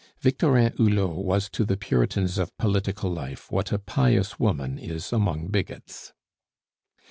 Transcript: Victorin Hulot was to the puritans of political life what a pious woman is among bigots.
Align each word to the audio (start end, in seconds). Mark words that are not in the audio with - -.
Victorin 0.19 0.73
Hulot 0.77 1.23
was 1.23 1.47
to 1.49 1.63
the 1.63 1.77
puritans 1.77 2.39
of 2.39 2.57
political 2.57 3.11
life 3.11 3.51
what 3.51 3.71
a 3.71 3.77
pious 3.77 4.39
woman 4.39 4.79
is 4.79 5.13
among 5.13 5.49
bigots. 5.49 6.11